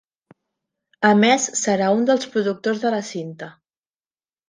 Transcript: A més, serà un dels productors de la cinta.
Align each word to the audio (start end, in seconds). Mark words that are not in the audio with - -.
A 1.09 1.11
més, 1.19 1.45
serà 1.61 1.91
un 1.99 2.09
dels 2.09 2.29
productors 2.35 2.83
de 2.87 2.97
la 2.97 3.07
cinta. 3.15 3.55